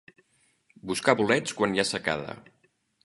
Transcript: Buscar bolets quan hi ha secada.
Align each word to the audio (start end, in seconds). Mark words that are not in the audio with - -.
Buscar 0.91 1.15
bolets 1.21 1.53
quan 1.59 1.77
hi 1.77 1.83
ha 1.85 1.89
secada. 1.91 2.35